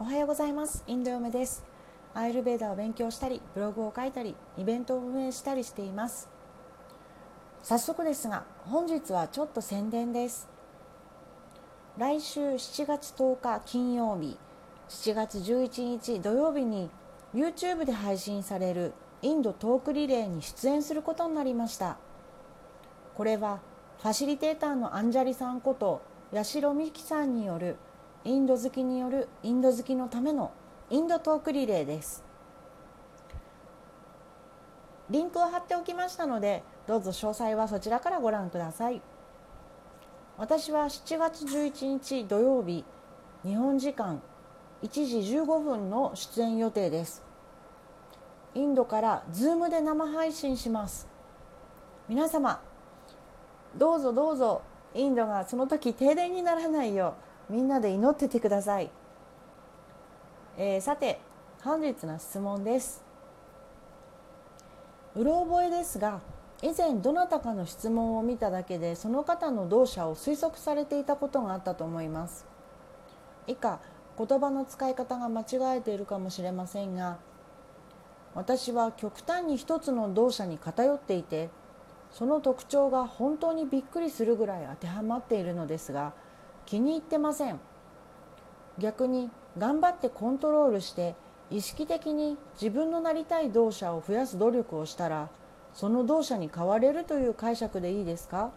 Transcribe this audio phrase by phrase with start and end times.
[0.00, 0.84] おはようございます。
[0.86, 1.64] インド嫁です。
[2.14, 6.28] アイルベーダーを勉強したりブログを書いたりイベントを運営したりしています。
[7.64, 10.48] 早速ですが本日はちょっと宣伝です。
[11.96, 14.38] 来週7月10日金曜日
[14.88, 16.90] 7月11日土曜日に
[17.34, 21.96] YouTube で配信されるインドトークリレーに出演することになりました。
[23.16, 23.58] これは
[24.00, 26.02] ファシリテーターのアンジャリさんこと
[26.32, 27.74] 八代美樹さんによる
[28.28, 30.52] インド好きによるインド好きのための
[30.90, 32.22] インドトークリレーです。
[35.08, 39.00] リンクを貼っておきましたのでどうぞ詳細はそちらからご覧ください。
[40.36, 42.84] 私は7月11日土曜日
[43.44, 44.20] 日本時間
[44.82, 47.22] 1時15分の出演予定です。
[48.54, 51.08] インドからズームで生配信します。
[52.10, 52.60] 皆様
[53.74, 54.60] どうぞどうぞ
[54.94, 58.90] インドがその時停電にならないようみんなで祈っててください、
[60.56, 61.20] えー、さて
[61.64, 63.02] 本日の質問です。
[65.16, 66.20] うろ覚えですが
[66.62, 72.46] 以前どなたかの質問を見ただけでその方の動作を推測されていたことがあったと思います。
[73.46, 73.80] 以下
[74.18, 77.18] 言葉の使い方が間違えているかもしれませんが
[78.34, 81.48] 私は極端に一つの動作に偏っていて
[82.10, 86.12] その特徴が本当にびっくりするぐらい当てはまっているのですが
[86.68, 87.58] 気に入ってません。
[88.78, 91.14] 逆に頑張ってコントロールして
[91.50, 95.30] 意識的に自分のなりたい動作を増やす努力をしたら
[95.72, 98.50] その動作に変われるという解釈でいいですか？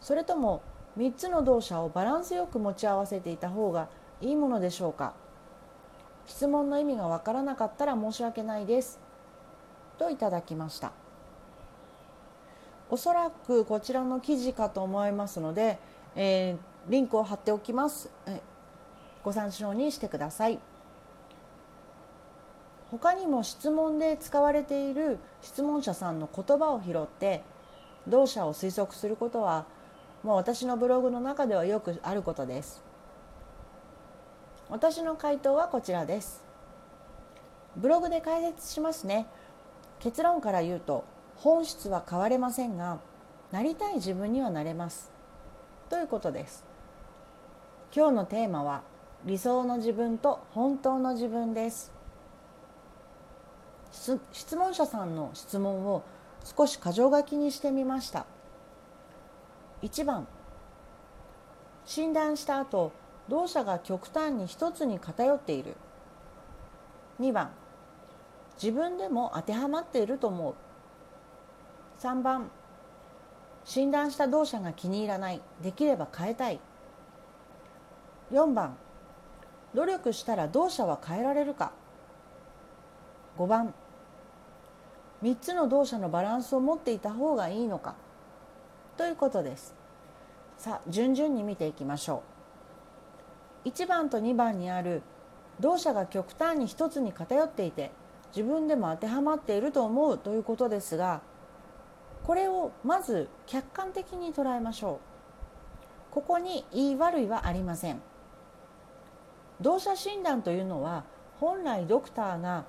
[0.00, 0.62] それとも
[0.96, 3.88] 3つの動作をバランスよく持ち合わせていた方が
[4.20, 5.14] いいものでしょうか？
[6.26, 9.00] 質問の意味がわからなかったら申し訳ないです。
[9.98, 10.92] といただきました。
[12.88, 15.80] おそらくこちらの記事かと思いますので、
[16.14, 18.10] えー、リンクを貼っておきます、
[19.24, 20.58] ご参照にしてください。
[22.90, 27.42] 他にも質問で使われている質問者さんの言葉を拾って
[28.06, 29.64] 動作を推測することは
[30.22, 32.82] もう私のブログの中ではよくあることです。
[34.68, 36.44] 私の回答はこちらです。
[37.76, 39.26] ブログで解説しますね。
[39.98, 41.04] 結論から言うと
[41.36, 42.98] 本質は変われませんが
[43.52, 45.10] なりたい自分にはなれます。
[45.88, 46.71] ということです。
[47.94, 48.80] 今日のテーマは
[49.26, 51.92] 理想の自分と本当の自分です。
[54.32, 56.02] 質問者さんの質問を
[56.42, 58.24] 少し箇条書きにしてみました。
[59.82, 60.26] 1番
[61.84, 62.92] 診断した後
[63.28, 65.76] 動作が極端に一つに偏っている。
[67.20, 67.50] 2番
[68.54, 70.54] 自分でも当てはまっていると思う。
[72.00, 72.50] 3番
[73.66, 75.42] 診断した動作が気に入らない。
[75.62, 76.58] できれば変えたい。
[78.32, 78.76] 4番。
[79.74, 81.72] 努力したら動作は変えられるか。
[83.38, 83.74] 5番。
[85.22, 87.94] 3つの動作のバランスを持っていた方がいいのか。
[88.96, 89.74] ということです。
[90.56, 92.22] さあ順々に見ていきましょ
[93.64, 93.68] う。
[93.68, 95.02] 1番と2番にある。
[95.60, 97.90] 動作が極端に1つに偏っていて
[98.34, 100.18] 自分でも当てはまっていると思う。
[100.18, 101.20] ということですが
[102.24, 104.98] これをまず客観的に捉えましょう。
[106.10, 108.00] ここに言い悪いはありません。
[109.62, 111.04] 動作診断というのは
[111.40, 112.64] 本来ドクターが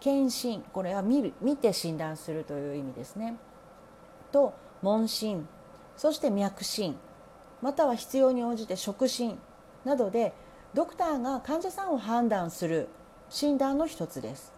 [0.00, 3.36] 検診これは見る見て診断するという意味ですね。
[4.32, 5.46] と問診
[5.96, 6.96] そして脈診
[7.60, 9.38] または必要に応じて触診
[9.84, 10.32] などで
[10.72, 12.88] ドクターが患者さんを判断する
[13.28, 14.52] 診断の一つです。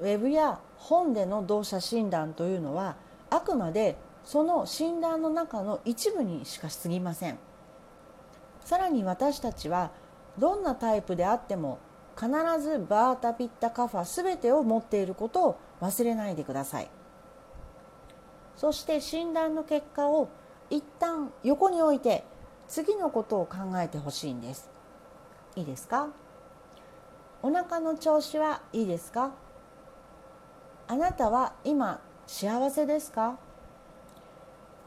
[0.00, 2.96] ウェブや本での動作診断というのは
[3.30, 7.38] あくまでその診断の中の一部にしか過ぎません。
[8.64, 9.90] さらに私たちは
[10.38, 11.78] どんなタイプであっても
[12.16, 12.28] 必
[12.60, 16.90] ずバータピッタカファ全てを持っていることを忘れないでください。
[18.56, 20.28] そして診断の結果を
[20.70, 22.24] 一旦横に置いて
[22.68, 24.70] 次のことを考えてほしいんです。
[25.56, 26.08] いいですか？
[27.42, 29.32] お腹の調子はいいですか？
[30.86, 33.36] あなたは今幸せですか？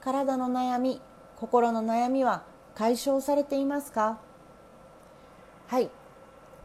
[0.00, 1.00] 体の悩み
[1.36, 2.44] 心の悩みは
[2.74, 4.18] 解消されていますか？
[5.66, 5.90] はい。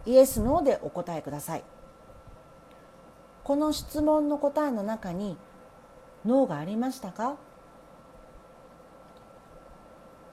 [0.05, 1.63] イエス・ノーでお答えください。
[3.43, 5.37] この質問の答えの中に
[6.25, 7.35] 脳がありましたか？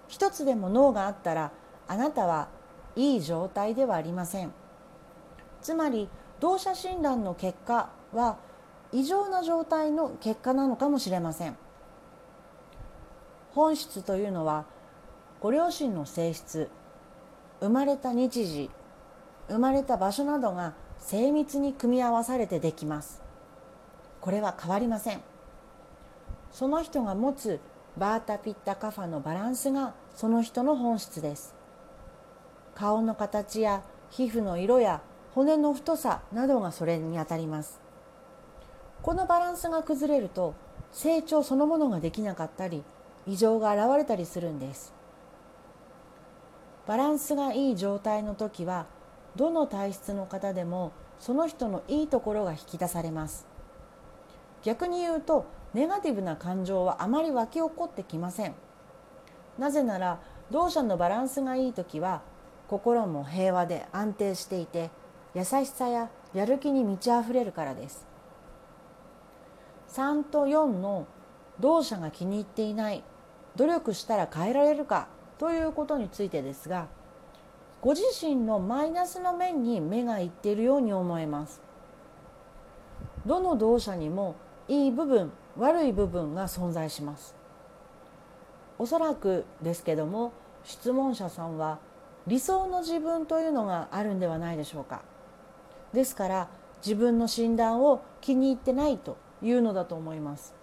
[0.08, 1.52] 一つでも脳があったら
[1.86, 2.48] あなたは
[2.96, 4.52] いい状態ではありません。
[5.60, 6.08] つまり
[6.40, 8.38] 同社診断の結果は
[8.92, 11.56] 異常な状態の結果なのかもしれません。
[13.54, 14.64] 本質というのは
[15.40, 16.70] ご両親の性質
[17.60, 18.70] 生まれた日時
[19.48, 23.22] 生まれた場所などが精密に組み合わされてできます。
[24.20, 25.20] これは変わりません。
[26.52, 27.60] その人が持つ
[27.96, 31.54] バータピッタカファのバランスがその人の本質です。
[32.74, 35.00] 顔の形や皮膚の色や
[35.34, 37.80] 骨の太さなどがそれにあたります。
[39.02, 40.54] このバランスが崩れると
[40.92, 42.82] 成長そのものができなかったり
[43.26, 44.97] 異常が現れたりするんです。
[46.88, 48.86] バランスがいい状態の時は
[49.36, 53.46] どの体質の方でもその人のいいところが引き出されます。
[54.62, 55.44] 逆に言うと
[55.74, 58.54] ネガティブな感情はあまり湧き起こってきません。
[59.58, 60.18] なぜなら
[60.50, 62.22] 同社のバランスがいい時は
[62.68, 64.90] 心も平和で安定していて
[65.34, 68.06] 優しさややる気に満ち溢れるからです。
[69.90, 71.06] 3と4の
[71.60, 73.04] 同社が気に入っていない
[73.56, 75.17] 努力したら変えられるか。
[75.38, 76.88] ということについてですが
[77.80, 81.62] ご自身のマイナスの面に目がいっているように思えます。
[83.24, 84.34] どの動作にも
[84.66, 87.36] いい部分悪い部分が存在します。
[88.78, 90.32] おそらくですけども
[90.64, 91.78] 質問者さんは
[92.26, 95.02] 理想の自分というのがあるんではないでしょうか。
[95.92, 96.48] ですから
[96.84, 100.54] 自分の診断を気に入ってないというのだと思います。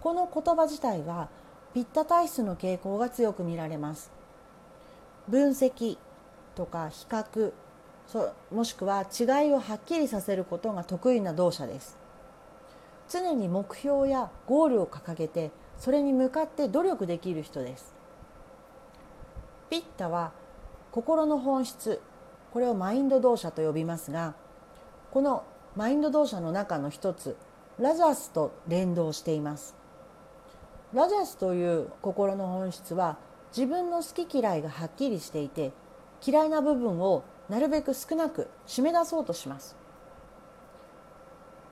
[0.00, 1.28] この言葉自体は
[1.74, 4.12] ピッタ体質の傾向が強く見られます。
[5.28, 5.98] 分析
[6.54, 7.52] とか比較
[8.52, 11.98] もしくは違いをはっきりさせることが得意な動作です。
[13.08, 17.92] 常に目標やゴールを掲げてそれに向かって努力できる人です。
[19.68, 20.30] ピッタは
[20.92, 22.00] 心の本質
[22.52, 24.34] これをマインド動作と呼びますが
[25.10, 25.42] この
[25.74, 27.36] マインド動作の中の一つ
[27.80, 29.74] ラジャスと連動しています。
[30.94, 33.18] ラジャスという心の本質は
[33.54, 35.72] 自分の好き嫌いがはっきりしていて
[36.24, 39.76] 嫌いな部分をなるべく少なく締め出そうとします。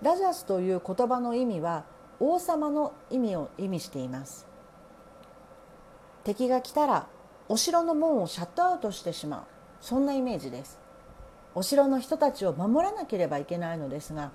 [0.02, 1.84] ラジャスという言葉の意味は
[2.18, 4.44] 王様の意味を意味しています。
[6.24, 7.06] 敵が来たら
[7.48, 9.42] お城の門をシャットアウトしてしまう。
[9.80, 10.80] そんなイメージです。
[11.54, 14.32] お城の人たちを守らなければいけないのですが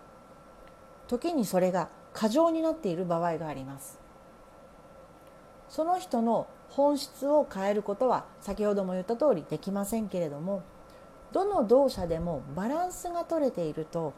[1.08, 4.07] 時にそれが過剰になっている場合があります。
[5.70, 10.64] その人の本質を変えることは先ほども言った通りできませんけれども
[11.32, 14.14] どの動作でもバランスが取れていると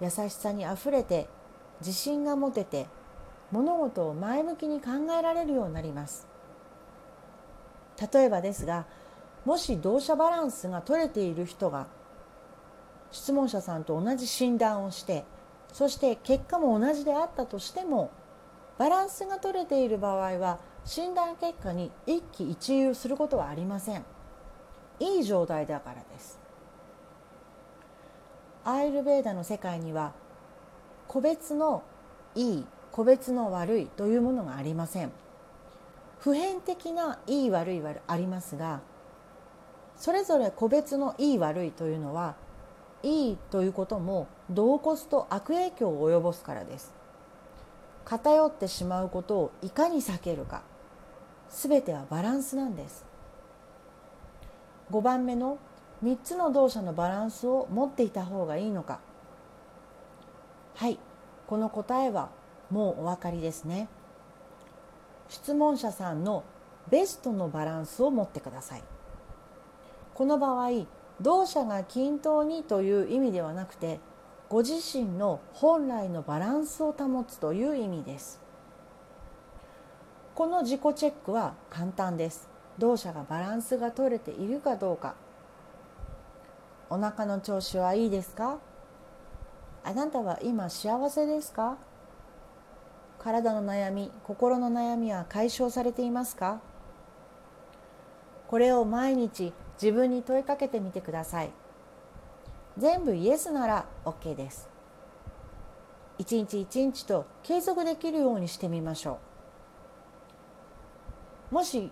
[0.00, 1.28] 優しさにあふれて
[1.80, 2.86] 自信が持てて
[3.50, 6.28] 物事を前向きに考えられるようになります。
[8.12, 8.86] 例えばですが
[9.44, 11.86] もし動作バランスが取れている人が
[13.10, 15.24] 質問者さんと同じ診断をして
[15.72, 18.10] そして結果も同じであったとしても
[18.78, 24.04] バランスが取れている場合は診断結果に一喜一憂することはありません。
[24.98, 26.38] いい状態だからです。
[28.64, 30.12] アイルベーダの世界には
[31.08, 31.82] 個別の
[32.34, 35.12] いい個別の悪いというものがありません。
[36.18, 38.80] 普遍的ないい悪いはありますが
[39.96, 42.34] それぞれ個別のいい悪いというのは
[43.02, 46.92] いいということも同骨と悪影響を及ぼすからです。
[48.04, 50.62] 偏ってしまうことをいかに避けるか。
[51.50, 53.04] 全てはバランスなんです。
[54.90, 55.58] 5番目の
[56.02, 59.00] 3つの動作のバランスを持っていた方がいいのか。
[60.74, 60.98] はい
[61.46, 62.30] この答えは
[62.70, 63.88] もうお分かりですね。
[65.28, 66.44] 質問者さんの
[66.90, 68.82] ベストのバランスを持ってください。
[70.14, 70.86] この場合
[71.20, 74.00] 動作が均等にという意味ではなくて
[74.48, 78.40] ご自身の本来のバランスを保つという意味です。
[80.34, 82.48] この自己チェックは簡単です。
[82.78, 85.14] 動作がバランスが取れているかどうか。
[86.88, 88.58] お腹の調子はいいですか？
[89.84, 91.76] あなたは今幸せですか？
[93.18, 96.60] 体の悩み心の悩みは解消されていますか？
[98.48, 101.50] これを毎日自分に問いかけてみてください。
[102.78, 104.68] 全部イエスなら OK です。
[106.18, 109.29] 一日一日と継続できるようにしてみましょう。
[111.50, 111.90] もし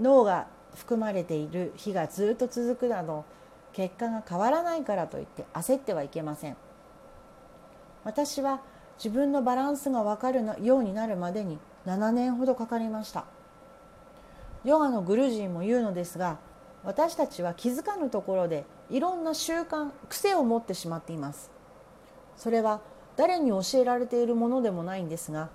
[0.00, 3.24] 脳が含まれている日がずっと続くなど
[3.72, 6.56] 結果が変わらないからといって焦ってはいけません。
[8.04, 8.60] 私は
[8.98, 13.24] 自分のバランスが分かるようになるまでに7年ほどかかりました。
[14.64, 16.38] ヨガのグルジンも言うのですが
[16.82, 21.50] 私たちは気づかぬところでいろんな習慣癖を持ってしまっています。
[22.36, 22.80] それは
[23.16, 25.48] 誰に教えられているものでもないんですが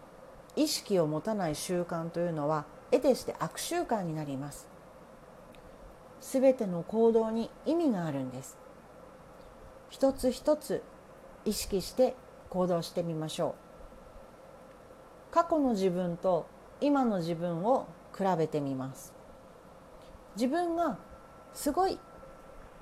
[0.55, 4.68] 意識を持たない習慣というのは得てして悪習慣になります。
[6.20, 8.58] すべての行動に意味があるんです。
[9.90, 10.84] 一つ一つ
[11.46, 12.16] 意識して
[12.50, 13.56] 行動してみましょ
[15.32, 15.34] う。
[15.34, 16.46] 過去の自分と
[16.82, 19.14] 今の自分を比べてみます。
[20.36, 20.98] 自分が
[21.54, 21.98] すごい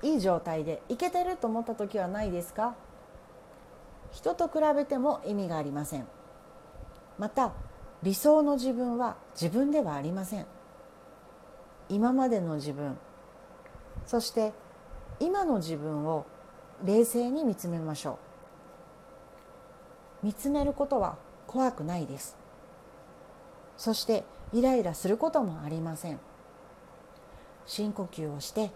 [0.02, 2.74] いい状態でいけてると思った時はないですか？
[4.12, 6.06] 人と比べても意味がありません。
[7.18, 7.52] また
[8.02, 10.46] 理想の自分は自分ではありません。
[11.88, 12.96] 今までの自分
[14.06, 14.52] そして
[15.18, 16.24] 今の自分を
[16.84, 18.18] 冷静に見つめましょ
[20.22, 20.26] う。
[20.26, 21.16] 見つめることは
[21.46, 22.36] 怖くないです。
[23.76, 26.18] そしてイライラすることもありません。
[27.66, 28.70] 深呼吸をして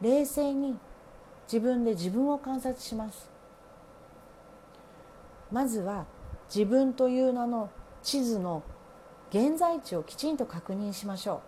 [0.00, 0.78] 冷静に
[1.46, 3.30] 自分で自分を観察します。
[5.50, 6.06] まずは
[6.54, 7.70] 自分という名の
[8.02, 8.62] 地図の
[9.30, 11.42] 現在地をきちんと確認しましょ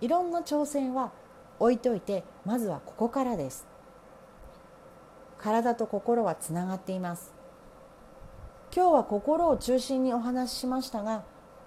[0.00, 0.04] う。
[0.04, 1.12] いろんな挑戦は
[1.58, 3.66] 置いといてまずはここからです。
[5.38, 7.32] 体と心はつながっています。
[8.74, 11.24] 今日は心を中心にお話ししましたが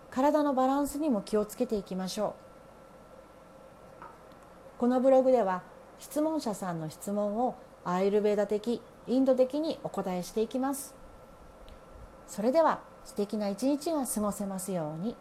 [0.10, 2.46] 体のバランスにも気をつけていきましょう。
[4.80, 5.64] このブログでは
[6.00, 10.94] 質問者さんの質問をアイルベーダ的インド的にお答えしていきます。
[12.28, 15.16] それでは素敵な一日が過ごせますように。